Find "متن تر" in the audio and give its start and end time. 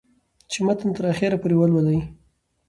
0.65-1.03